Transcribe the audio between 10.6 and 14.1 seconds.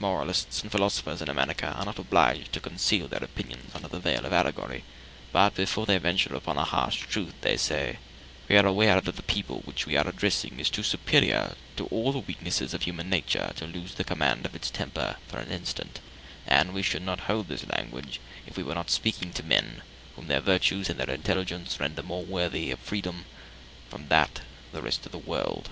is too superior to all the weaknesses of human nature to lose the